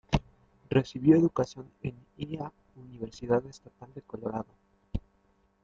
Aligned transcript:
Recibió 0.71 1.15
educación 1.15 1.69
en 1.83 1.95
lA 2.17 2.51
Universidad 2.75 3.45
Estatal 3.45 3.93
de 3.93 4.01
Colorado. 4.01 4.47